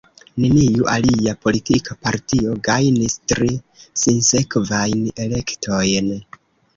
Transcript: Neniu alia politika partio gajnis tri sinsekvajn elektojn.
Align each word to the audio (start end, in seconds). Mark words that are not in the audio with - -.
Neniu 0.43 0.85
alia 0.93 1.33
politika 1.47 1.95
partio 2.07 2.55
gajnis 2.67 3.17
tri 3.33 3.49
sinsekvajn 4.05 5.05
elektojn. 5.27 6.11